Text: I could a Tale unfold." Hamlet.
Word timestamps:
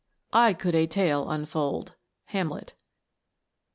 I 0.33 0.55
could 0.55 0.73
a 0.73 0.87
Tale 0.87 1.29
unfold." 1.29 1.95
Hamlet. 2.25 2.73